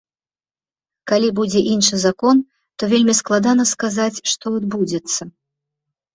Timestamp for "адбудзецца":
4.63-5.21